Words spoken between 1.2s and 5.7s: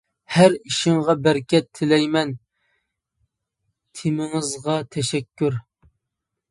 بەرىكەت تىلەيمەن، تېمىڭىزغا تەشەككۈر!